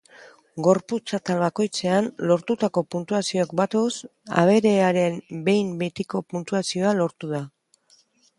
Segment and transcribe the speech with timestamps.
[0.67, 3.93] Gorputz-atal bakoitzean lortutako puntuazioak batuz,
[4.45, 7.45] aberearen behin-betiko puntuazioa lortuko da.